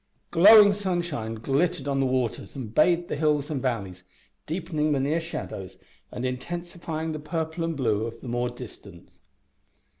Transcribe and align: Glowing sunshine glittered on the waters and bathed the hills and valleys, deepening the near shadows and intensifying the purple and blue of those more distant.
Glowing 0.31 0.73
sunshine 0.73 1.35
glittered 1.35 1.87
on 1.87 1.99
the 1.99 2.07
waters 2.07 2.55
and 2.55 2.73
bathed 2.73 3.07
the 3.07 3.15
hills 3.15 3.51
and 3.51 3.61
valleys, 3.61 4.01
deepening 4.47 4.93
the 4.93 4.99
near 4.99 5.21
shadows 5.21 5.77
and 6.11 6.25
intensifying 6.25 7.11
the 7.11 7.19
purple 7.19 7.63
and 7.63 7.77
blue 7.77 8.07
of 8.07 8.15
those 8.15 8.23
more 8.31 8.49
distant. 8.49 9.11